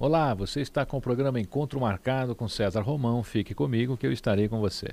Olá, 0.00 0.32
você 0.32 0.60
está 0.60 0.86
com 0.86 0.98
o 0.98 1.00
programa 1.00 1.40
Encontro 1.40 1.80
Marcado 1.80 2.32
com 2.32 2.48
César 2.48 2.82
Romão. 2.82 3.20
Fique 3.24 3.52
comigo 3.52 3.96
que 3.96 4.06
eu 4.06 4.12
estarei 4.12 4.48
com 4.48 4.60
você. 4.60 4.90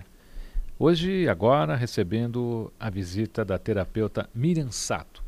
Hoje, 0.79 1.29
agora, 1.29 1.75
recebendo 1.75 2.73
a 2.79 2.89
visita 2.89 3.45
da 3.45 3.59
terapeuta 3.59 4.27
Miriam 4.33 4.71
Sato. 4.71 5.23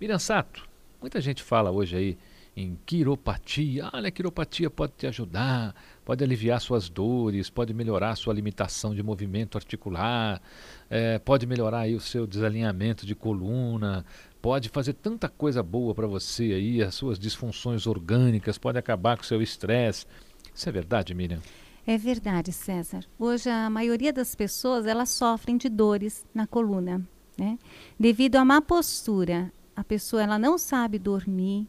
Miriam 0.00 0.18
Sato, 0.18 0.66
muita 0.98 1.20
gente 1.20 1.42
fala 1.42 1.70
hoje 1.70 1.94
aí 1.94 2.18
em 2.56 2.78
quiropatia. 2.86 3.90
Olha, 3.92 4.08
a 4.08 4.10
quiropatia 4.10 4.70
pode 4.70 4.94
te 4.96 5.06
ajudar, 5.06 5.74
pode 6.06 6.24
aliviar 6.24 6.58
suas 6.58 6.88
dores, 6.88 7.50
pode 7.50 7.74
melhorar 7.74 8.16
sua 8.16 8.32
limitação 8.32 8.94
de 8.94 9.02
movimento 9.02 9.58
articular, 9.58 10.40
é, 10.88 11.18
pode 11.18 11.46
melhorar 11.46 11.80
aí 11.80 11.94
o 11.94 12.00
seu 12.00 12.26
desalinhamento 12.26 13.04
de 13.04 13.14
coluna, 13.14 14.06
pode 14.42 14.68
fazer 14.68 14.94
tanta 14.94 15.28
coisa 15.28 15.62
boa 15.62 15.94
para 15.94 16.08
você 16.08 16.52
aí, 16.52 16.82
as 16.82 16.96
suas 16.96 17.16
disfunções 17.16 17.86
orgânicas, 17.86 18.58
pode 18.58 18.76
acabar 18.76 19.16
com 19.16 19.22
o 19.22 19.26
seu 19.26 19.40
estresse. 19.40 20.04
Isso 20.52 20.68
é 20.68 20.72
verdade, 20.72 21.14
Miriam? 21.14 21.40
É 21.86 21.96
verdade, 21.96 22.52
César. 22.52 23.04
Hoje 23.18 23.48
a 23.48 23.70
maioria 23.70 24.12
das 24.12 24.34
pessoas 24.34 24.84
elas 24.84 25.10
sofrem 25.10 25.56
de 25.56 25.68
dores 25.68 26.26
na 26.34 26.46
coluna, 26.46 27.00
né? 27.38 27.56
Devido 27.98 28.36
à 28.36 28.44
má 28.44 28.60
postura, 28.60 29.52
a 29.76 29.84
pessoa 29.84 30.22
ela 30.22 30.38
não 30.38 30.58
sabe 30.58 30.98
dormir, 30.98 31.66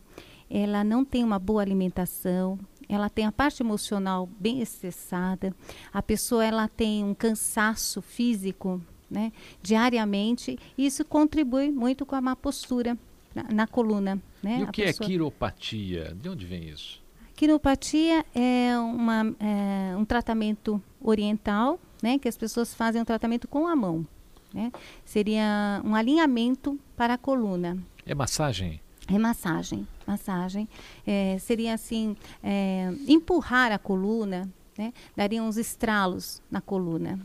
ela 0.50 0.84
não 0.84 1.06
tem 1.06 1.24
uma 1.24 1.40
boa 1.40 1.62
alimentação, 1.62 2.60
ela 2.90 3.10
tem 3.10 3.26
a 3.26 3.32
parte 3.32 3.62
emocional 3.62 4.28
bem 4.40 4.62
excessada, 4.62 5.56
a 5.92 6.02
pessoa 6.02 6.44
ela 6.44 6.68
tem 6.68 7.04
um 7.04 7.14
cansaço 7.14 8.02
físico, 8.02 8.82
né, 9.14 9.32
diariamente, 9.62 10.58
isso 10.76 11.06
contribui 11.06 11.72
muito 11.72 12.06
com 12.06 12.16
a 12.16 12.22
má 12.22 12.36
postura 12.36 12.98
na, 13.34 13.44
na 13.44 13.68
coluna. 13.68 14.20
Né? 14.42 14.60
E 14.60 14.64
o 14.64 14.72
que 14.72 14.82
é 14.82 14.86
pessoa... 14.88 15.06
é 15.06 15.10
quiropatia? 15.10 16.18
De 16.20 16.28
onde 16.28 16.46
vem 16.46 16.68
isso? 16.68 17.02
Quiropatia 17.36 18.26
é, 18.34 18.78
uma, 18.78 19.36
é 19.40 19.96
um 19.96 20.04
tratamento 20.04 20.82
oriental, 21.00 21.80
né, 22.02 22.18
que 22.18 22.28
as 22.28 22.36
pessoas 22.38 22.74
fazem 22.74 23.02
um 23.02 23.06
tratamento 23.06 23.48
com 23.48 23.68
a 23.68 23.76
mão. 23.76 24.06
Né? 24.54 24.72
Seria 25.06 25.82
um 25.86 25.96
alinhamento 25.96 26.80
para 26.96 27.14
a 27.14 27.18
coluna. 27.18 27.78
É 28.06 28.14
massagem? 28.14 28.80
É 29.08 29.18
massagem, 29.18 29.88
massagem. 30.08 30.68
É, 31.06 31.38
seria 31.40 31.74
assim, 31.74 32.16
é, 32.42 32.94
empurrar 33.08 33.72
a 33.72 33.78
coluna, 33.78 34.50
né? 34.78 34.94
daria 35.16 35.42
uns 35.42 35.58
estralos 35.58 36.42
na 36.50 36.62
coluna. 36.62 37.20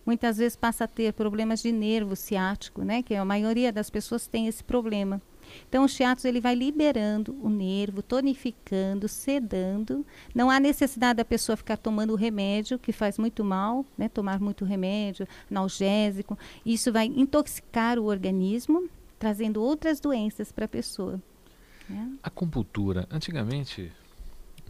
Muitas 0.04 0.38
vezes 0.38 0.56
passa 0.56 0.84
a 0.84 0.88
ter 0.88 1.12
problemas 1.12 1.60
de 1.62 1.70
nervo 1.70 2.16
ciático, 2.16 2.82
né? 2.82 3.02
Que 3.02 3.14
a 3.14 3.24
maioria 3.24 3.72
das 3.72 3.90
pessoas 3.90 4.26
tem 4.26 4.46
esse 4.46 4.64
problema. 4.64 5.20
Então, 5.68 5.84
o 5.84 5.88
shiatsu 5.88 6.26
ele 6.26 6.40
vai 6.40 6.54
liberando 6.54 7.36
o 7.42 7.48
nervo, 7.48 8.02
tonificando, 8.02 9.08
sedando. 9.08 10.06
Não 10.34 10.50
há 10.50 10.60
necessidade 10.60 11.18
da 11.18 11.24
pessoa 11.24 11.56
ficar 11.56 11.76
tomando 11.76 12.14
remédio, 12.14 12.78
que 12.78 12.92
faz 12.92 13.18
muito 13.18 13.44
mal, 13.44 13.84
né? 13.96 14.08
Tomar 14.08 14.40
muito 14.40 14.64
remédio, 14.64 15.26
analgésico. 15.50 16.38
Isso 16.64 16.92
vai 16.92 17.06
intoxicar 17.06 17.98
o 17.98 18.04
organismo, 18.04 18.88
trazendo 19.18 19.62
outras 19.62 20.00
doenças 20.00 20.50
para 20.52 20.64
a 20.64 20.68
pessoa. 20.68 21.20
Né? 21.88 22.12
A 22.22 22.28
Acupuntura. 22.28 23.06
Antigamente, 23.10 23.92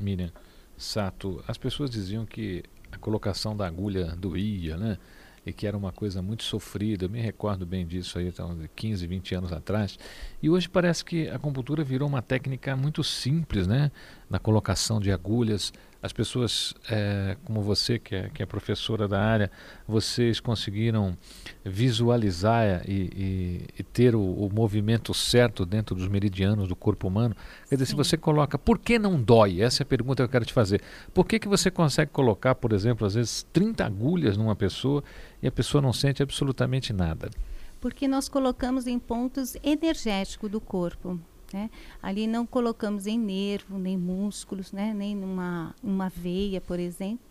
Miriam 0.00 0.30
Sato, 0.76 1.44
as 1.46 1.58
pessoas 1.58 1.90
diziam 1.90 2.24
que 2.24 2.62
a 2.90 2.96
colocação 2.96 3.56
da 3.56 3.66
agulha 3.66 4.16
doía, 4.16 4.76
né? 4.76 4.98
E 5.44 5.52
que 5.52 5.66
era 5.66 5.76
uma 5.76 5.92
coisa 5.92 6.20
muito 6.20 6.42
sofrida. 6.42 7.04
Eu 7.04 7.10
me 7.10 7.20
recordo 7.20 7.64
bem 7.64 7.86
disso 7.86 8.18
aí, 8.18 8.28
então, 8.28 8.58
15, 8.76 9.06
20 9.06 9.34
anos 9.34 9.52
atrás. 9.52 9.98
E 10.42 10.50
hoje 10.50 10.68
parece 10.68 11.04
que 11.04 11.28
a 11.28 11.36
acupuntura 11.36 11.82
virou 11.84 12.08
uma 12.08 12.20
técnica 12.20 12.76
muito 12.76 13.02
simples, 13.04 13.66
né? 13.66 13.90
Na 14.28 14.38
colocação 14.38 15.00
de 15.00 15.10
agulhas 15.10 15.72
as 16.02 16.12
pessoas 16.12 16.74
é, 16.90 17.36
como 17.44 17.60
você, 17.60 17.98
que 17.98 18.14
é, 18.14 18.30
que 18.30 18.42
é 18.42 18.46
professora 18.46 19.06
da 19.06 19.20
área, 19.20 19.50
vocês 19.86 20.40
conseguiram 20.40 21.16
visualizar 21.64 22.82
e, 22.88 22.92
e, 22.92 23.66
e 23.78 23.82
ter 23.82 24.14
o, 24.14 24.20
o, 24.20 24.50
movimento 24.52 25.12
certo 25.12 25.66
dentro 25.66 25.94
dos 25.94 26.08
meridianos 26.08 26.68
do 26.68 26.74
corpo 26.74 27.06
humano? 27.06 27.36
Quer 27.68 27.74
dizer, 27.74 27.86
Sim. 27.86 27.90
se 27.90 27.96
você 27.96 28.16
coloca, 28.16 28.58
por 28.58 28.78
que 28.78 28.98
não 28.98 29.20
dói? 29.20 29.60
Essa 29.60 29.82
é 29.82 29.84
a 29.84 29.86
pergunta 29.86 30.22
que 30.22 30.24
eu 30.24 30.32
quero 30.32 30.44
te 30.46 30.52
fazer. 30.52 30.80
Por 31.12 31.26
que, 31.26 31.38
que 31.38 31.48
você 31.48 31.70
consegue 31.70 32.10
colocar, 32.10 32.54
por 32.54 32.72
exemplo, 32.72 33.06
às 33.06 33.14
vezes 33.14 33.46
30 33.52 33.84
agulhas 33.84 34.36
numa 34.36 34.56
pessoa 34.56 35.04
e 35.42 35.46
a 35.46 35.52
pessoa 35.52 35.82
não 35.82 35.92
sente 35.92 36.22
absolutamente 36.22 36.92
nada? 36.92 37.30
Porque 37.78 38.08
nós 38.08 38.28
colocamos 38.28 38.86
em 38.86 38.98
pontos 38.98 39.56
energéticos 39.62 40.50
do 40.50 40.60
corpo. 40.60 41.18
Né? 41.52 41.70
Ali 42.02 42.26
não 42.26 42.46
colocamos 42.46 43.06
em 43.06 43.18
nervo, 43.18 43.78
nem 43.78 43.96
músculos, 43.96 44.72
né? 44.72 44.94
nem 44.94 45.16
numa 45.16 45.74
uma 45.82 46.08
veia, 46.08 46.60
por 46.60 46.78
exemplo. 46.78 47.30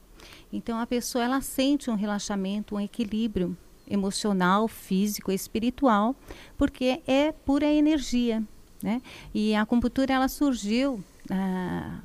Então 0.52 0.78
a 0.78 0.86
pessoa 0.86 1.24
ela 1.24 1.42
sente 1.42 1.90
um 1.90 1.96
relaxamento, 1.96 2.76
um 2.76 2.80
equilíbrio 2.80 3.56
emocional, 3.90 4.68
físico, 4.68 5.32
espiritual, 5.32 6.16
porque 6.58 7.02
é 7.08 7.32
pura 7.32 7.66
energia, 7.66 8.44
né? 8.84 9.02
E 9.34 9.56
a 9.56 9.62
acupuntura 9.62 10.14
ela 10.14 10.28
surgiu 10.28 11.04
ah, 11.30 12.00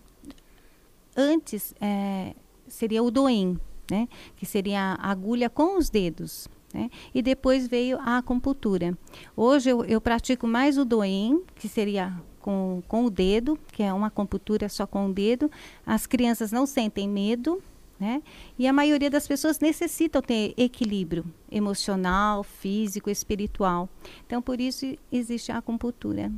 antes 1.16 1.74
é, 1.80 2.34
seria 2.66 3.02
o 3.02 3.10
doim, 3.10 3.58
né? 3.90 4.08
Que 4.36 4.46
seria 4.46 4.96
a 4.98 5.10
agulha 5.10 5.50
com 5.50 5.76
os 5.76 5.90
dedos, 5.90 6.48
né? 6.74 6.90
E 7.14 7.22
depois 7.22 7.68
veio 7.68 7.98
a 8.00 8.18
acupuntura. 8.18 8.98
Hoje 9.36 9.70
eu, 9.70 9.84
eu 9.84 10.00
pratico 10.00 10.46
mais 10.46 10.76
o 10.76 10.84
doim, 10.84 11.42
que 11.54 11.68
seria 11.68 12.12
com, 12.40 12.82
com 12.88 13.04
o 13.04 13.10
dedo, 13.10 13.56
que 13.72 13.82
é 13.82 13.92
uma 13.92 14.08
acupuntura 14.08 14.68
só 14.68 14.86
com 14.86 15.06
o 15.06 15.12
dedo. 15.12 15.50
As 15.86 16.04
crianças 16.04 16.50
não 16.50 16.66
sentem 16.66 17.08
medo, 17.08 17.62
né? 17.98 18.20
E 18.58 18.66
a 18.66 18.72
maioria 18.72 19.08
das 19.08 19.26
pessoas 19.26 19.60
necessitam 19.60 20.20
ter 20.20 20.52
equilíbrio 20.56 21.24
emocional, 21.50 22.42
físico, 22.42 23.08
espiritual. 23.08 23.88
Então, 24.26 24.42
por 24.42 24.60
isso 24.60 24.96
existe 25.12 25.52
a 25.52 25.58
acupuntura. 25.58 26.30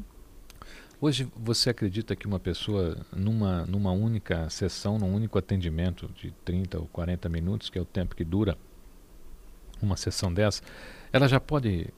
Hoje, 0.98 1.28
você 1.36 1.70
acredita 1.70 2.16
que 2.16 2.26
uma 2.26 2.38
pessoa, 2.38 3.04
numa, 3.14 3.66
numa 3.66 3.92
única 3.92 4.48
sessão, 4.48 4.98
num 4.98 5.14
único 5.14 5.38
atendimento 5.38 6.08
de 6.14 6.30
30 6.44 6.78
ou 6.78 6.86
40 6.86 7.28
minutos, 7.28 7.68
que 7.68 7.78
é 7.78 7.82
o 7.82 7.84
tempo 7.84 8.16
que 8.16 8.24
dura 8.24 8.56
uma 9.80 9.96
sessão 9.96 10.32
dessa, 10.32 10.62
ela 11.12 11.28
já 11.28 11.40
pode 11.40 11.88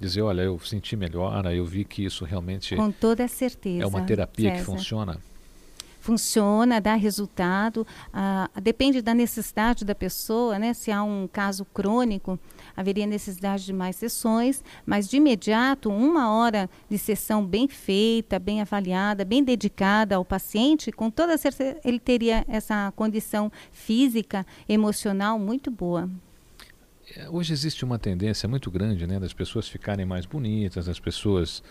dizer, 0.00 0.22
olha, 0.22 0.42
eu 0.42 0.58
senti 0.60 0.96
melhor, 0.96 1.44
eu 1.52 1.64
vi 1.64 1.84
que 1.84 2.04
isso 2.04 2.24
realmente 2.24 2.76
com 2.76 2.90
toda 2.90 3.26
certeza 3.28 3.84
é 3.84 3.86
uma 3.86 4.02
terapia 4.02 4.50
César. 4.50 4.58
que 4.58 4.64
funciona. 4.64 5.18
Funciona, 6.00 6.80
dá 6.80 6.94
resultado, 6.94 7.84
ah, 8.12 8.48
depende 8.62 9.02
da 9.02 9.12
necessidade 9.12 9.84
da 9.84 9.92
pessoa, 9.92 10.56
né? 10.56 10.72
Se 10.72 10.92
há 10.92 11.02
um 11.02 11.26
caso 11.26 11.64
crônico, 11.64 12.38
haveria 12.76 13.06
necessidade 13.06 13.64
de 13.64 13.72
mais 13.72 13.96
sessões, 13.96 14.62
mas 14.84 15.08
de 15.08 15.16
imediato, 15.16 15.90
uma 15.90 16.32
hora 16.32 16.70
de 16.88 16.96
sessão 16.96 17.44
bem 17.44 17.66
feita, 17.66 18.38
bem 18.38 18.60
avaliada, 18.60 19.24
bem 19.24 19.42
dedicada 19.42 20.14
ao 20.14 20.24
paciente, 20.24 20.92
com 20.92 21.10
toda 21.10 21.36
certeza 21.36 21.80
ele 21.84 21.98
teria 21.98 22.44
essa 22.46 22.92
condição 22.94 23.50
física, 23.72 24.46
emocional 24.68 25.40
muito 25.40 25.72
boa. 25.72 26.08
É, 27.14 27.28
hoje 27.30 27.52
existe 27.52 27.84
uma 27.84 27.98
tendência 27.98 28.48
muito 28.48 28.70
grande 28.70 29.06
né, 29.06 29.20
das 29.20 29.32
pessoas 29.32 29.68
ficarem 29.68 30.04
mais 30.04 30.26
bonitas, 30.26 30.86
das 30.86 30.98
pessoas 30.98 31.62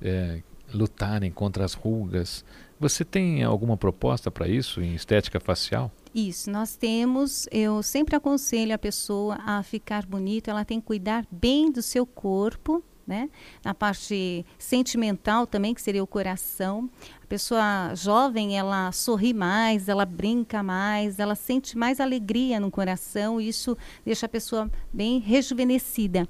é, 0.00 0.40
lutarem 0.72 1.30
contra 1.30 1.64
as 1.64 1.74
rugas. 1.74 2.44
Você 2.78 3.04
tem 3.04 3.42
alguma 3.42 3.76
proposta 3.76 4.30
para 4.30 4.46
isso 4.48 4.80
em 4.80 4.94
estética 4.94 5.40
facial? 5.40 5.90
Isso, 6.14 6.50
nós 6.50 6.76
temos, 6.76 7.48
eu 7.50 7.82
sempre 7.82 8.14
aconselho 8.14 8.74
a 8.74 8.78
pessoa 8.78 9.38
a 9.44 9.62
ficar 9.62 10.06
bonito, 10.06 10.48
ela 10.48 10.64
tem 10.64 10.80
que 10.80 10.86
cuidar 10.86 11.26
bem 11.30 11.72
do 11.72 11.82
seu 11.82 12.06
corpo, 12.06 12.84
né? 13.06 13.28
Na 13.64 13.74
parte 13.74 14.44
sentimental 14.58 15.46
também, 15.46 15.74
que 15.74 15.82
seria 15.82 16.02
o 16.02 16.06
coração. 16.06 16.88
A 17.22 17.26
pessoa 17.26 17.94
jovem, 17.94 18.58
ela 18.58 18.92
sorri 18.92 19.32
mais, 19.32 19.88
ela 19.88 20.04
brinca 20.04 20.62
mais, 20.62 21.18
ela 21.18 21.34
sente 21.34 21.76
mais 21.76 22.00
alegria 22.00 22.60
no 22.60 22.70
coração, 22.70 23.40
e 23.40 23.48
isso 23.48 23.76
deixa 24.04 24.26
a 24.26 24.28
pessoa 24.28 24.70
bem 24.92 25.18
rejuvenescida. 25.18 26.28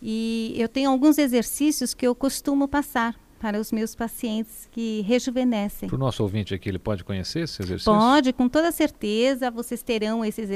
E 0.00 0.54
eu 0.56 0.68
tenho 0.68 0.90
alguns 0.90 1.18
exercícios 1.18 1.94
que 1.94 2.06
eu 2.06 2.14
costumo 2.14 2.68
passar 2.68 3.14
para 3.38 3.60
os 3.60 3.70
meus 3.70 3.94
pacientes 3.94 4.68
que 4.72 5.02
rejuvenescem. 5.02 5.88
Para 5.88 5.96
o 5.96 5.98
nosso 5.98 6.22
ouvinte 6.22 6.54
aqui, 6.54 6.68
ele 6.68 6.78
pode 6.78 7.04
conhecer 7.04 7.40
esse 7.40 7.62
exercício? 7.62 7.92
Pode, 7.92 8.32
com 8.32 8.48
toda 8.48 8.72
certeza. 8.72 9.50
Vocês 9.50 9.82
terão 9.82 10.24
esses 10.24 10.48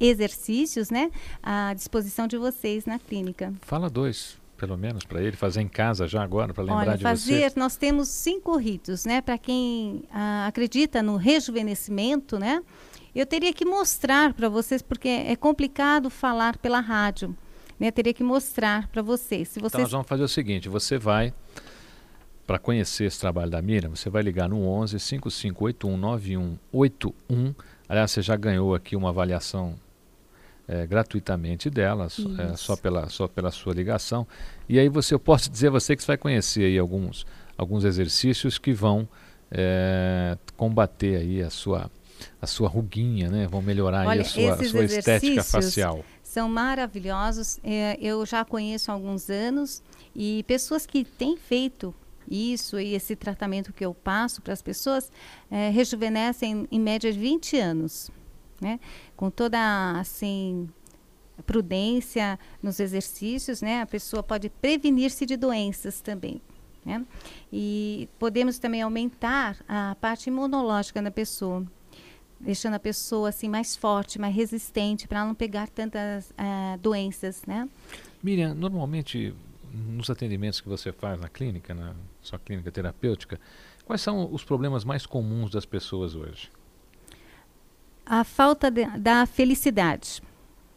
exercícios 0.00 0.90
né, 0.90 1.10
à 1.42 1.74
disposição 1.74 2.26
de 2.26 2.36
vocês 2.36 2.86
na 2.86 2.98
clínica. 2.98 3.52
Fala 3.62 3.90
dois 3.90 4.40
pelo 4.62 4.78
menos, 4.78 5.02
para 5.02 5.20
ele 5.20 5.36
fazer 5.36 5.60
em 5.60 5.66
casa 5.66 6.06
já 6.06 6.22
agora, 6.22 6.54
para 6.54 6.62
lembrar 6.62 6.86
Olha, 6.90 6.96
de 6.96 7.02
fazer, 7.02 7.50
você? 7.50 7.58
nós 7.58 7.74
temos 7.74 8.06
cinco 8.06 8.56
ritos, 8.56 9.04
né? 9.04 9.20
Para 9.20 9.36
quem 9.36 10.04
ah, 10.08 10.46
acredita 10.46 11.02
no 11.02 11.16
rejuvenescimento, 11.16 12.38
né? 12.38 12.62
Eu 13.12 13.26
teria 13.26 13.52
que 13.52 13.64
mostrar 13.64 14.32
para 14.32 14.48
vocês, 14.48 14.80
porque 14.80 15.08
é 15.08 15.34
complicado 15.34 16.08
falar 16.08 16.56
pela 16.58 16.78
rádio. 16.78 17.36
Né? 17.76 17.88
Eu 17.88 17.92
teria 17.92 18.14
que 18.14 18.22
mostrar 18.22 18.86
para 18.86 19.02
vocês. 19.02 19.48
Se 19.48 19.58
vocês. 19.58 19.72
Então 19.72 19.80
nós 19.80 19.90
vamos 19.90 20.06
fazer 20.06 20.22
o 20.22 20.28
seguinte: 20.28 20.68
você 20.68 20.96
vai, 20.96 21.34
para 22.46 22.56
conhecer 22.56 23.06
esse 23.06 23.18
trabalho 23.18 23.50
da 23.50 23.60
Miriam, 23.60 23.90
você 23.90 24.08
vai 24.08 24.22
ligar 24.22 24.48
no 24.48 24.64
11 24.64 25.00
5581 25.00 25.96
9181. 25.96 27.52
Aliás, 27.88 28.12
você 28.12 28.22
já 28.22 28.36
ganhou 28.36 28.76
aqui 28.76 28.94
uma 28.94 29.08
avaliação 29.08 29.74
é, 30.66 30.86
gratuitamente 30.86 31.68
dela, 31.68 32.06
é, 32.06 32.56
só, 32.56 32.76
pela, 32.76 33.08
só 33.08 33.26
pela 33.28 33.50
sua 33.50 33.74
ligação. 33.74 34.26
E 34.68 34.78
aí 34.78 34.88
você, 34.88 35.14
eu 35.14 35.18
posso 35.18 35.50
dizer 35.50 35.68
a 35.68 35.70
você 35.70 35.96
que 35.96 36.02
você 36.02 36.08
vai 36.08 36.16
conhecer 36.16 36.64
aí 36.64 36.78
alguns, 36.78 37.26
alguns 37.56 37.84
exercícios 37.84 38.58
que 38.58 38.72
vão 38.72 39.08
é, 39.50 40.36
combater 40.56 41.16
aí 41.16 41.42
a 41.42 41.50
sua, 41.50 41.90
a 42.40 42.46
sua 42.46 42.68
ruguinha, 42.68 43.28
né? 43.28 43.46
Vão 43.46 43.60
melhorar 43.60 44.06
Olha, 44.06 44.12
aí 44.12 44.20
a 44.20 44.24
sua, 44.24 44.54
a 44.54 44.64
sua 44.64 44.84
estética 44.84 45.44
facial. 45.44 46.04
São 46.22 46.48
maravilhosos. 46.48 47.58
É, 47.62 47.98
eu 48.00 48.24
já 48.24 48.44
conheço 48.44 48.90
há 48.90 48.94
alguns 48.94 49.28
anos 49.28 49.82
e 50.14 50.44
pessoas 50.46 50.86
que 50.86 51.04
têm 51.04 51.36
feito 51.36 51.94
isso 52.30 52.78
e 52.78 52.94
esse 52.94 53.16
tratamento 53.16 53.72
que 53.72 53.84
eu 53.84 53.92
passo 53.92 54.40
para 54.40 54.52
as 54.52 54.62
pessoas 54.62 55.10
é, 55.50 55.68
rejuvenescem 55.70 56.66
em 56.70 56.80
média 56.80 57.12
de 57.12 57.18
20 57.18 57.58
anos 57.58 58.10
né? 58.62 58.78
Com 59.16 59.28
toda 59.28 59.58
assim 59.98 60.68
prudência 61.44 62.38
nos 62.62 62.78
exercícios, 62.78 63.60
né? 63.60 63.82
A 63.82 63.86
pessoa 63.86 64.22
pode 64.22 64.48
prevenir-se 64.48 65.26
de 65.26 65.36
doenças 65.36 66.00
também. 66.00 66.40
Né? 66.84 67.04
E 67.52 68.08
podemos 68.18 68.58
também 68.58 68.82
aumentar 68.82 69.56
a 69.68 69.96
parte 70.00 70.28
imunológica 70.28 71.00
da 71.00 71.12
pessoa, 71.12 71.64
deixando 72.40 72.74
a 72.74 72.78
pessoa 72.78 73.28
assim 73.28 73.48
mais 73.48 73.76
forte, 73.76 74.18
mais 74.18 74.34
resistente 74.34 75.06
para 75.06 75.24
não 75.24 75.32
pegar 75.32 75.68
tantas 75.68 76.30
uh, 76.30 76.78
doenças, 76.80 77.42
né? 77.46 77.68
Miriam, 78.20 78.52
normalmente 78.52 79.32
nos 79.72 80.10
atendimentos 80.10 80.60
que 80.60 80.68
você 80.68 80.92
faz 80.92 81.20
na 81.20 81.28
clínica, 81.28 81.72
na 81.72 81.94
sua 82.20 82.38
clínica 82.38 82.70
terapêutica, 82.70 83.40
quais 83.84 84.02
são 84.02 84.32
os 84.32 84.44
problemas 84.44 84.84
mais 84.84 85.06
comuns 85.06 85.50
das 85.52 85.64
pessoas 85.64 86.14
hoje? 86.14 86.50
A 88.04 88.24
falta 88.24 88.70
de, 88.70 88.84
da 88.98 89.26
felicidade. 89.26 90.22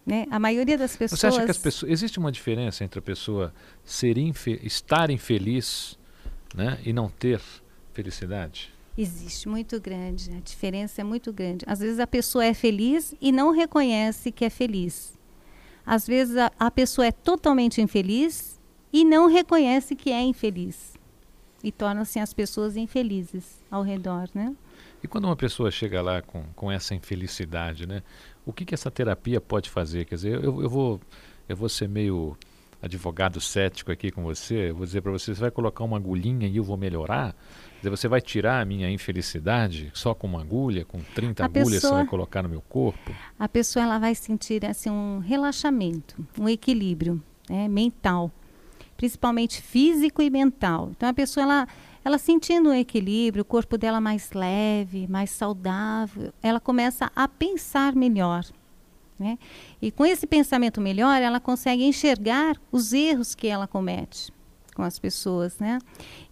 Né? 0.06 0.28
A 0.30 0.38
maioria 0.38 0.78
das 0.78 0.96
pessoas. 0.96 1.20
Você 1.20 1.28
acha 1.28 1.46
que 1.46 1.52
as 1.52 1.58
pessoas. 1.58 1.92
Existe 1.92 2.20
uma 2.20 2.32
diferença 2.32 2.84
entre 2.84 3.00
a 3.00 3.02
pessoa 3.02 3.54
ser 3.84 4.18
infe, 4.18 4.60
estar 4.64 5.10
infeliz 5.10 5.98
né, 6.54 6.80
e 6.86 6.94
não 6.94 7.10
ter 7.10 7.42
felicidade? 7.92 8.74
Existe, 8.98 9.50
muito 9.50 9.80
grande. 9.80 10.32
A 10.32 10.40
diferença 10.40 11.02
é 11.02 11.04
muito 11.04 11.34
grande. 11.34 11.66
Às 11.68 11.80
vezes 11.80 12.00
a 12.00 12.08
pessoa 12.08 12.46
é 12.46 12.54
feliz 12.54 13.14
e 13.20 13.32
não 13.32 13.52
reconhece 13.52 14.32
que 14.32 14.46
é 14.46 14.50
feliz. 14.50 15.18
Às 15.86 16.08
vezes 16.08 16.38
a, 16.38 16.52
a 16.58 16.72
pessoa 16.72 17.08
é 17.08 17.12
totalmente 17.12 17.82
infeliz 17.82 18.60
e 18.94 19.04
não 19.04 19.28
reconhece 19.28 19.96
que 19.96 20.12
é 20.12 20.22
infeliz. 20.22 20.94
E 21.64 21.72
torna-se 21.72 22.20
as 22.20 22.34
pessoas 22.34 22.78
infelizes 22.78 23.64
ao 23.70 23.82
redor, 23.82 24.30
né? 24.34 24.56
E 25.06 25.08
quando 25.08 25.26
uma 25.26 25.36
pessoa 25.36 25.70
chega 25.70 26.02
lá 26.02 26.20
com, 26.20 26.42
com 26.56 26.72
essa 26.72 26.96
infelicidade, 26.96 27.88
né? 27.88 28.02
O 28.44 28.52
que, 28.52 28.66
que 28.66 28.74
essa 28.74 28.90
terapia 28.90 29.40
pode 29.40 29.70
fazer? 29.70 30.04
Quer 30.06 30.16
dizer, 30.16 30.44
eu, 30.44 30.64
eu, 30.64 30.68
vou, 30.68 31.00
eu 31.48 31.56
vou 31.56 31.70
ser 31.70 31.88
meio 31.88 32.36
advogado 32.82 33.40
cético 33.40 33.92
aqui 33.92 34.10
com 34.10 34.24
você, 34.24 34.72
eu 34.72 34.76
vou 34.76 34.84
dizer 34.84 35.02
para 35.02 35.12
você, 35.12 35.36
você 35.36 35.42
vai 35.42 35.52
colocar 35.52 35.84
uma 35.84 35.98
agulhinha 35.98 36.48
e 36.48 36.58
eu 36.58 36.64
vou 36.64 36.76
melhorar? 36.76 37.34
Quer 37.34 37.78
dizer, 37.78 37.90
você 37.92 38.08
vai 38.08 38.20
tirar 38.20 38.60
a 38.62 38.66
minha 38.66 38.90
infelicidade 38.90 39.92
só 39.94 40.16
com 40.16 40.26
uma 40.26 40.42
agulha, 40.42 40.84
com 40.84 40.98
30 41.14 41.44
a 41.44 41.46
agulhas 41.46 41.70
pessoa, 41.70 41.92
você 41.92 41.98
vai 41.98 42.06
colocar 42.08 42.42
no 42.42 42.50
meu 42.50 42.62
corpo? 42.62 43.14
A 43.38 43.48
pessoa 43.48 43.86
ela 43.86 44.00
vai 44.00 44.16
sentir 44.16 44.66
assim, 44.66 44.90
um 44.90 45.20
relaxamento, 45.20 46.16
um 46.36 46.50
equilíbrio 46.50 47.22
né, 47.48 47.68
mental, 47.68 48.32
principalmente 48.98 49.62
físico 49.62 50.24
e 50.24 50.32
mental. 50.32 50.90
Então 50.98 51.08
a 51.08 51.14
pessoa 51.14 51.44
ela 51.44 51.68
ela 52.06 52.20
sentindo 52.20 52.70
um 52.70 52.74
equilíbrio, 52.74 53.42
o 53.42 53.46
corpo 53.46 53.80
dela 53.80 54.00
mais 54.00 54.32
leve, 54.32 55.08
mais 55.08 55.32
saudável, 55.32 56.32
ela 56.44 56.60
começa 56.60 57.12
a 57.16 57.28
pensar 57.28 57.96
melhor. 57.96 58.46
Né? 59.18 59.40
E 59.82 59.90
com 59.90 60.06
esse 60.06 60.28
pensamento 60.28 60.80
melhor, 60.80 61.20
ela 61.20 61.40
consegue 61.40 61.84
enxergar 61.84 62.62
os 62.72 62.94
erros 62.94 63.34
que 63.34 63.48
ela 63.48 63.66
comete 63.66 64.32
com 64.76 64.84
as 64.84 65.00
pessoas, 65.00 65.58
né? 65.58 65.80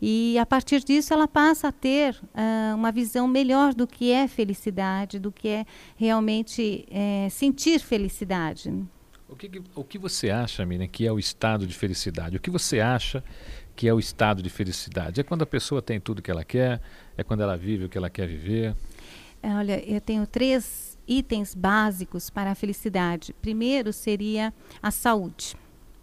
E 0.02 0.38
a 0.38 0.46
partir 0.46 0.84
disso 0.84 1.14
ela 1.14 1.30
passa 1.30 1.70
a 1.70 1.72
ter 1.72 2.14
uh, 2.14 2.76
uma 2.76 2.92
visão 2.92 3.26
melhor 3.26 3.74
do 3.74 3.88
que 3.88 4.12
é 4.12 4.28
felicidade, 4.28 5.18
do 5.18 5.32
que 5.32 5.48
é 5.48 5.66
realmente 5.96 6.86
é, 6.92 7.30
sentir 7.32 7.80
felicidade. 7.80 8.70
O 9.30 9.36
que, 9.36 9.50
o 9.74 9.84
que 9.84 9.98
você 9.98 10.30
acha, 10.30 10.66
Miriam, 10.66 10.88
que 10.88 11.08
é 11.08 11.12
o 11.12 11.18
estado 11.18 11.66
de 11.66 11.74
felicidade? 11.74 12.36
O 12.36 12.40
que 12.40 12.52
você 12.52 12.82
acha 12.82 13.24
que 13.76 13.88
é 13.88 13.94
o 13.94 14.00
estado 14.00 14.42
de 14.42 14.50
felicidade? 14.50 15.22
É 15.22 15.24
quando 15.24 15.42
a 15.42 15.46
pessoa 15.46 15.82
tem 15.82 16.00
tudo 16.00 16.22
que 16.22 16.32
ela 16.32 16.44
quer? 16.44 16.82
É 17.18 17.24
quando 17.24 17.42
ela 17.42 17.58
vive 17.58 17.86
o 17.86 17.90
que 17.90 17.98
ela 17.98 18.10
quer 18.10 18.28
viver? 18.28 18.76
É, 19.42 19.54
olha, 19.54 19.84
eu 19.86 20.00
tenho 20.00 20.26
três 20.26 20.98
itens 21.08 21.54
básicos 21.54 22.30
para 22.30 22.52
a 22.52 22.56
felicidade. 22.56 23.34
Primeiro 23.42 23.92
seria 23.92 24.54
a 24.82 24.92
saúde. 24.92 25.56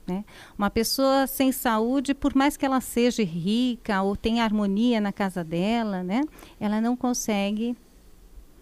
Né? 0.06 0.24
Uma 0.58 0.70
pessoa 0.70 1.26
sem 1.26 1.52
saúde, 1.52 2.14
por 2.14 2.34
mais 2.34 2.56
que 2.56 2.66
ela 2.66 2.80
seja 2.80 3.22
rica 3.22 4.02
ou 4.02 4.16
tenha 4.16 4.42
harmonia 4.42 5.00
na 5.00 5.12
casa 5.12 5.44
dela, 5.44 6.02
né? 6.02 6.22
ela 6.58 6.80
não 6.80 6.96
consegue 6.96 7.76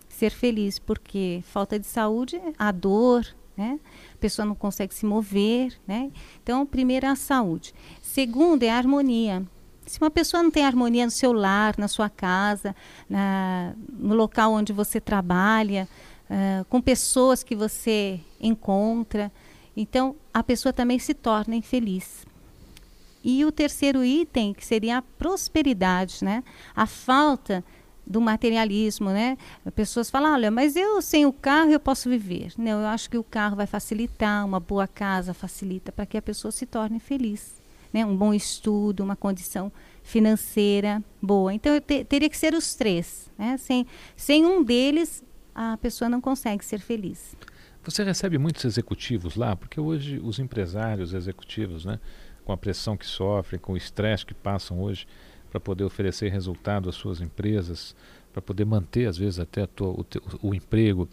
ser 0.09 0.31
feliz, 0.31 0.79
porque 0.79 1.43
falta 1.45 1.79
de 1.79 1.87
saúde, 1.87 2.41
a 2.59 2.73
dor, 2.73 3.25
né? 3.59 3.81
a 4.15 4.19
pessoa 4.19 4.47
não 4.47 4.55
consegue 4.55 4.95
se 4.95 5.05
mover. 5.05 5.79
Né? 5.87 6.13
Então, 6.43 6.65
primeiro 6.65 7.05
é 7.07 7.09
a 7.09 7.17
saúde. 7.17 7.75
Segundo 8.01 8.63
é 8.63 8.71
a 8.71 8.77
harmonia. 8.77 9.45
Se 9.85 10.01
uma 10.01 10.11
pessoa 10.11 10.43
não 10.43 10.51
tem 10.51 10.65
harmonia 10.65 11.05
no 11.05 11.11
seu 11.11 11.33
lar, 11.33 11.75
na 11.77 11.89
sua 11.89 12.09
casa, 12.09 12.77
na, 13.11 13.75
no 13.89 14.15
local 14.15 14.53
onde 14.53 14.73
você 14.73 15.01
trabalha, 15.01 15.89
uh, 16.31 16.65
com 16.67 16.81
pessoas 16.81 17.43
que 17.43 17.57
você 17.57 18.21
encontra, 18.41 19.33
então 19.77 20.15
a 20.33 20.43
pessoa 20.43 20.73
também 20.73 20.99
se 20.99 21.15
torna 21.15 21.57
infeliz. 21.57 22.27
E 23.25 23.45
o 23.45 23.51
terceiro 23.51 24.05
item, 24.05 24.55
que 24.55 24.65
seria 24.65 24.99
a 24.99 25.03
prosperidade, 25.03 26.23
né? 26.23 26.45
a 26.77 26.87
falta 26.87 27.65
do 28.09 28.21
materialismo, 28.21 29.11
né? 29.11 29.37
Pessoas 29.75 30.09
falam, 30.09 30.33
olha, 30.33 30.51
mas 30.51 30.77
eu 30.77 31.03
sem 31.03 31.27
o 31.27 31.33
carro 31.33 31.71
eu 31.71 31.79
posso 31.79 32.09
viver. 32.09 32.53
Não, 32.57 32.81
eu 32.81 32.87
acho 32.87 33.11
que 33.11 33.19
o 33.19 33.23
carro 33.23 33.55
vai 33.55 33.67
facilitar, 33.67 34.47
uma 34.47 34.59
boa 34.59 34.87
casa 34.87 35.35
facilita 35.35 35.93
para 35.93 36.07
que 36.07 36.17
a 36.17 36.23
pessoa 36.23 36.51
se 36.51 36.65
torne 36.65 36.99
feliz. 36.99 37.61
Né? 37.93 38.05
Um 38.05 38.17
bom 38.17 38.33
estudo, 38.33 39.03
uma 39.03 39.15
condição 39.15 39.71
financeira 40.03 41.03
boa. 41.21 41.53
Então 41.53 41.79
te, 41.81 42.03
teria 42.03 42.31
que 42.31 42.37
ser 42.37 42.55
os 42.55 42.75
três. 42.75 43.31
Né? 43.37 43.59
Sem, 43.59 43.87
sem 44.17 44.47
um 44.47 44.65
deles, 44.65 45.23
a 45.55 45.77
pessoa 45.77 46.09
não 46.09 46.21
consegue 46.21 46.65
ser 46.65 46.81
feliz. 46.81 47.37
Você 47.85 48.03
recebe 48.03 48.39
muitos 48.39 48.65
executivos 48.65 49.37
lá, 49.37 49.55
porque 49.55 49.81
hoje 49.81 50.19
os 50.23 50.39
empresários 50.39 51.15
executivos, 51.15 51.85
né, 51.85 51.99
com 52.45 52.53
a 52.53 52.57
pressão 52.57 52.97
que 52.97 53.07
sofrem, 53.07 53.59
com 53.59 53.73
o 53.73 53.77
estresse 53.77 54.27
que 54.27 54.35
passam 54.35 54.81
hoje, 54.81 55.07
para 55.51 55.61
poder 55.61 55.85
oferecer 55.85 56.31
resultado 56.31 56.89
às 56.89 56.95
suas 56.95 57.21
empresas, 57.21 57.95
para 58.33 58.43
poder 58.43 58.65
manter, 58.65 59.07
às 59.07 59.17
vezes, 59.17 59.39
até 59.39 59.67
tua, 59.67 59.89
o, 59.89 60.05
teu, 60.05 60.23
o 60.43 60.55
emprego. 60.55 61.09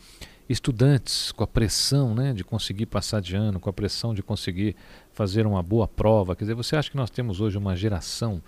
Estudantes 0.48 1.32
com 1.32 1.44
a 1.44 1.48
pressão 1.48 2.14
né, 2.14 2.34
de 2.34 2.44
conseguir 2.44 2.86
passar 2.86 3.20
de 3.22 3.36
ano, 3.36 3.60
com 3.60 3.70
a 3.70 3.74
pressão 3.74 4.14
de 4.14 4.22
conseguir 4.22 4.76
fazer 5.12 5.48
uma 5.48 5.64
boa 5.64 5.88
prova. 5.88 6.36
Quer 6.36 6.44
dizer, 6.44 6.54
você 6.54 6.76
acha 6.76 6.92
que 6.92 6.98
nós 6.98 7.10
temos 7.10 7.42
hoje 7.42 7.58
uma 7.58 7.76
geração 7.76 8.42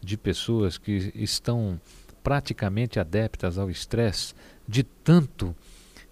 de 0.00 0.16
pessoas 0.16 0.76
que 0.76 1.12
estão 1.14 1.80
praticamente 2.22 2.98
adeptas 2.98 3.58
ao 3.58 3.70
estresse, 3.70 4.34
de 4.66 4.82
tanto 4.82 5.54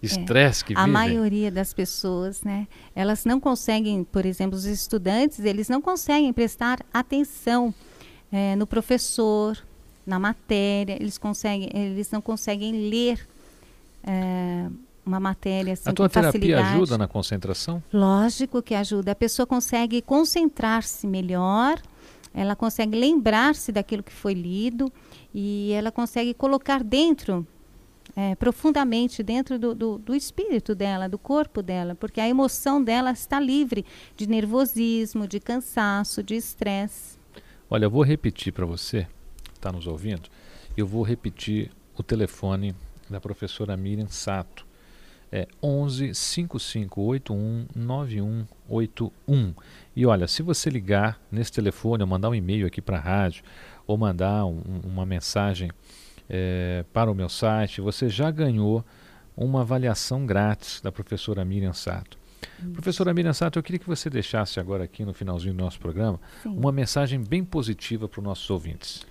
estresse 0.01 0.63
é, 0.63 0.67
que 0.67 0.73
A 0.77 0.85
maioria 0.85 1.51
das 1.51 1.73
pessoas, 1.73 2.43
né, 2.43 2.67
elas 2.95 3.25
não 3.25 3.39
conseguem, 3.39 4.03
por 4.03 4.25
exemplo, 4.25 4.57
os 4.57 4.65
estudantes, 4.65 5.39
eles 5.39 5.69
não 5.69 5.81
conseguem 5.81 6.31
prestar 6.31 6.79
atenção 6.93 7.73
é, 8.33 8.55
no 8.55 8.65
professor, 8.65 9.55
na 10.07 10.17
matéria, 10.17 10.97
eles 10.99 11.19
conseguem, 11.19 11.69
eles 11.71 12.09
não 12.09 12.19
conseguem 12.19 12.89
ler 12.89 13.29
é, 14.03 14.67
uma 15.05 15.19
matéria 15.19 15.73
assim, 15.73 15.87
A 15.87 15.93
tua 15.93 16.09
terapia 16.09 16.39
facilidade. 16.39 16.75
ajuda 16.75 16.97
na 16.97 17.07
concentração? 17.07 17.83
Lógico 17.93 18.59
que 18.63 18.73
ajuda. 18.73 19.11
A 19.11 19.15
pessoa 19.15 19.45
consegue 19.45 20.01
concentrar-se 20.01 21.05
melhor, 21.05 21.79
ela 22.33 22.55
consegue 22.55 22.97
lembrar-se 22.97 23.71
daquilo 23.71 24.01
que 24.01 24.11
foi 24.11 24.33
lido 24.33 24.91
e 25.31 25.71
ela 25.71 25.91
consegue 25.91 26.33
colocar 26.33 26.83
dentro 26.83 27.45
é, 28.15 28.33
profundamente 28.35 29.21
dentro 29.21 29.59
do, 29.59 29.75
do, 29.75 29.97
do, 29.99 30.15
espírito 30.15 30.73
dela, 30.73 31.07
do 31.07 31.17
corpo 31.17 31.61
dela, 31.61 31.95
porque 31.95 32.19
a 32.19 32.27
emoção 32.27 32.83
dela 32.83 33.11
está 33.11 33.39
livre 33.39 33.85
de 34.17 34.27
nervosismo, 34.27 35.27
de 35.27 35.39
cansaço, 35.39 36.21
de 36.23 36.35
estresse. 36.35 37.22
Olha, 37.69 37.85
eu 37.85 37.89
vou 37.89 38.03
repetir 38.03 38.53
para 38.53 38.65
você, 38.65 39.07
está 39.55 39.71
nos 39.71 39.87
ouvindo, 39.87 40.29
eu 40.75 40.85
vou 40.85 41.03
repetir 41.03 41.71
o 41.97 42.03
telefone 42.03 42.75
da 43.09 43.19
professora 43.19 43.77
Miriam 43.77 44.07
Sato. 44.07 44.65
É 45.31 45.47
11 45.63 46.13
5581 46.13 47.65
9181. 47.75 49.53
E 49.95 50.05
olha, 50.05 50.27
se 50.27 50.43
você 50.43 50.69
ligar 50.69 51.19
nesse 51.31 51.51
telefone 51.51 52.03
ou 52.03 52.07
mandar 52.07 52.29
um 52.29 52.35
e-mail 52.35 52.67
aqui 52.67 52.79
para 52.79 52.97
a 52.97 53.01
rádio 53.01 53.43
ou 53.87 53.97
mandar 53.97 54.45
um, 54.45 54.61
uma 54.83 55.07
mensagem 55.07 55.71
é, 56.29 56.85
para 56.93 57.09
o 57.09 57.15
meu 57.15 57.29
site, 57.29 57.81
você 57.81 58.09
já 58.09 58.29
ganhou 58.29 58.85
uma 59.35 59.61
avaliação 59.61 60.23
grátis 60.23 60.79
da 60.81 60.91
professora 60.91 61.43
Miriam 61.43 61.73
Sato. 61.73 62.22
Isso. 62.59 62.71
Professora 62.71 63.13
Miriam 63.13 63.33
Sato, 63.33 63.59
eu 63.59 63.63
queria 63.63 63.79
que 63.79 63.87
você 63.87 64.09
deixasse 64.09 64.59
agora 64.59 64.83
aqui 64.83 65.03
no 65.03 65.13
finalzinho 65.13 65.53
do 65.53 65.63
nosso 65.63 65.79
programa 65.79 66.19
Sim. 66.41 66.49
uma 66.49 66.71
mensagem 66.71 67.19
bem 67.19 67.43
positiva 67.43 68.07
para 68.07 68.19
os 68.19 68.23
nossos 68.23 68.49
ouvintes. 68.49 69.05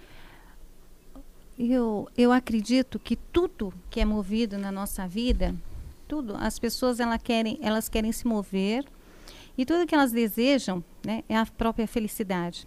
Eu, 1.59 2.09
eu 2.17 2.33
acredito 2.33 2.99
que 2.99 3.17
tudo 3.17 3.73
que 3.91 4.01
é 4.01 4.05
movido 4.05 4.59
na 4.59 4.73
nossa 4.73 5.07
vida, 5.07 5.55
tudo, 6.09 6.35
as 6.37 6.59
pessoas 6.59 6.99
elas 6.99 7.21
querem, 7.23 7.59
elas 7.63 7.89
querem 7.89 8.11
se 8.11 8.27
mover 8.27 8.85
e 9.57 9.67
tudo 9.67 9.87
que 9.87 9.95
elas 9.95 10.13
desejam 10.13 10.83
né, 11.05 11.23
é 11.29 11.37
a 11.37 11.45
própria 11.45 11.87
felicidade. 11.87 12.67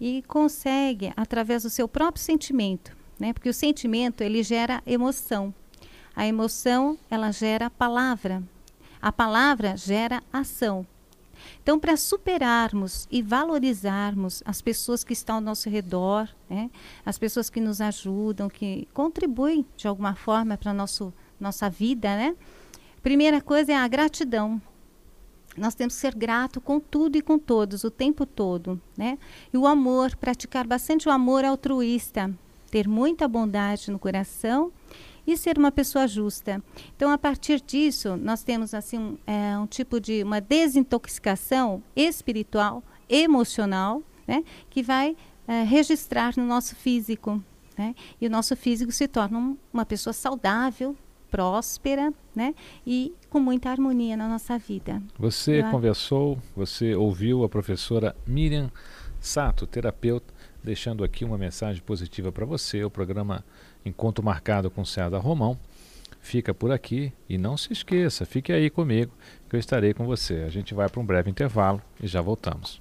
E 0.00 0.22
consegue 0.28 1.12
através 1.16 1.62
do 1.62 1.70
seu 1.70 1.88
próprio 1.88 2.22
sentimento 2.22 2.96
né? 3.18 3.32
Porque 3.32 3.48
o 3.48 3.54
sentimento 3.54 4.20
ele 4.20 4.42
gera 4.42 4.82
emoção. 4.86 5.52
A 6.14 6.26
emoção 6.26 6.98
ela 7.10 7.30
gera 7.30 7.70
palavra. 7.70 8.42
A 9.00 9.12
palavra 9.12 9.76
gera 9.76 10.22
ação. 10.32 10.86
Então, 11.62 11.78
para 11.78 11.96
superarmos 11.96 13.06
e 13.10 13.22
valorizarmos 13.22 14.42
as 14.44 14.62
pessoas 14.62 15.04
que 15.04 15.12
estão 15.12 15.36
ao 15.36 15.40
nosso 15.40 15.68
redor, 15.68 16.28
né? 16.48 16.70
as 17.04 17.18
pessoas 17.18 17.50
que 17.50 17.60
nos 17.60 17.80
ajudam, 17.80 18.48
que 18.48 18.88
contribuem 18.92 19.66
de 19.76 19.86
alguma 19.86 20.14
forma 20.14 20.56
para 20.56 20.70
a 20.70 20.86
nossa 21.40 21.70
vida, 21.70 22.16
né? 22.16 22.34
primeira 23.02 23.40
coisa 23.40 23.72
é 23.72 23.76
a 23.76 23.88
gratidão. 23.88 24.60
Nós 25.56 25.74
temos 25.74 25.94
que 25.94 26.00
ser 26.00 26.14
grato 26.14 26.60
com 26.60 26.78
tudo 26.78 27.16
e 27.16 27.22
com 27.22 27.38
todos, 27.38 27.82
o 27.82 27.90
tempo 27.90 28.26
todo. 28.26 28.80
Né? 28.96 29.18
E 29.52 29.56
o 29.56 29.66
amor, 29.66 30.14
praticar 30.16 30.66
bastante 30.66 31.08
o 31.08 31.12
amor 31.12 31.44
altruísta, 31.44 32.30
ter 32.70 32.86
muita 32.86 33.26
bondade 33.26 33.90
no 33.90 33.98
coração 33.98 34.70
e 35.26 35.36
ser 35.36 35.58
uma 35.58 35.72
pessoa 35.72 36.06
justa. 36.06 36.62
Então, 36.94 37.10
a 37.10 37.18
partir 37.18 37.60
disso, 37.60 38.16
nós 38.16 38.42
temos 38.42 38.72
assim 38.74 38.98
um, 38.98 39.18
é, 39.26 39.58
um 39.58 39.66
tipo 39.66 40.00
de 40.00 40.22
uma 40.22 40.40
desintoxicação 40.40 41.82
espiritual, 41.94 42.82
emocional, 43.08 44.02
né, 44.26 44.44
que 44.70 44.82
vai 44.82 45.16
é, 45.46 45.62
registrar 45.62 46.34
no 46.36 46.44
nosso 46.44 46.76
físico. 46.76 47.42
Né? 47.76 47.94
E 48.20 48.26
o 48.26 48.30
nosso 48.30 48.56
físico 48.56 48.92
se 48.92 49.06
torna 49.06 49.38
um, 49.38 49.56
uma 49.72 49.84
pessoa 49.84 50.12
saudável, 50.12 50.96
próspera, 51.30 52.14
né? 52.34 52.54
E 52.86 53.12
com 53.28 53.40
muita 53.40 53.68
harmonia 53.68 54.16
na 54.16 54.28
nossa 54.28 54.56
vida. 54.56 55.02
Você 55.18 55.60
Eu 55.60 55.70
conversou, 55.70 56.38
você 56.54 56.94
ouviu 56.94 57.42
a 57.44 57.48
professora 57.48 58.16
Miriam 58.26 58.70
Sato, 59.20 59.66
terapeuta 59.66 60.32
deixando 60.66 61.04
aqui 61.04 61.24
uma 61.24 61.38
mensagem 61.38 61.80
positiva 61.80 62.32
para 62.32 62.44
você. 62.44 62.82
O 62.82 62.90
programa 62.90 63.44
Encontro 63.86 64.24
Marcado 64.24 64.70
com 64.70 64.84
César 64.84 65.18
Romão 65.18 65.58
fica 66.20 66.52
por 66.52 66.72
aqui 66.72 67.12
e 67.28 67.38
não 67.38 67.56
se 67.56 67.72
esqueça, 67.72 68.26
fique 68.26 68.52
aí 68.52 68.68
comigo 68.68 69.12
que 69.48 69.54
eu 69.54 69.60
estarei 69.60 69.94
com 69.94 70.04
você. 70.04 70.42
A 70.42 70.48
gente 70.48 70.74
vai 70.74 70.88
para 70.88 71.00
um 71.00 71.06
breve 71.06 71.30
intervalo 71.30 71.80
e 72.02 72.06
já 72.06 72.20
voltamos. 72.20 72.80